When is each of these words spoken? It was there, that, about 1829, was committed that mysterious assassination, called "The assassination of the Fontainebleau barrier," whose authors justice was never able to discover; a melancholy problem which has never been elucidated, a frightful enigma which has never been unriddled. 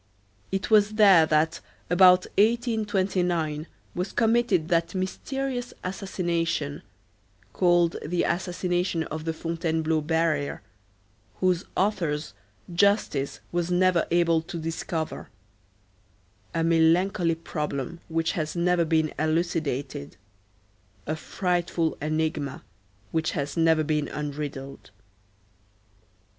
It 0.51 0.71
was 0.71 0.93
there, 0.95 1.27
that, 1.27 1.59
about 1.87 2.25
1829, 2.39 3.67
was 3.93 4.11
committed 4.11 4.67
that 4.69 4.95
mysterious 4.95 5.75
assassination, 5.83 6.81
called 7.53 7.97
"The 8.03 8.23
assassination 8.23 9.03
of 9.03 9.25
the 9.25 9.33
Fontainebleau 9.33 10.01
barrier," 10.01 10.63
whose 11.39 11.65
authors 11.77 12.33
justice 12.73 13.41
was 13.51 13.69
never 13.69 14.07
able 14.09 14.41
to 14.41 14.57
discover; 14.57 15.29
a 16.51 16.63
melancholy 16.63 17.35
problem 17.35 17.99
which 18.07 18.31
has 18.31 18.55
never 18.55 18.85
been 18.85 19.13
elucidated, 19.19 20.17
a 21.05 21.15
frightful 21.15 21.95
enigma 22.01 22.63
which 23.11 23.33
has 23.33 23.55
never 23.55 23.83
been 23.83 24.07
unriddled. 24.07 24.89